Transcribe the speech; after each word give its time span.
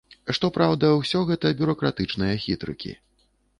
Што 0.37 0.47
праўда, 0.55 0.89
усё 1.01 1.21
гэта 1.33 1.53
бюракратычныя 1.61 2.41
хітрыкі. 2.47 2.99